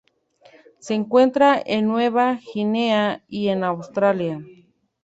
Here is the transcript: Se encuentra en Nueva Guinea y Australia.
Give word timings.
Se 0.79 0.95
encuentra 0.95 1.61
en 1.63 1.85
Nueva 1.87 2.39
Guinea 2.55 3.23
y 3.27 3.49
Australia. 3.49 4.43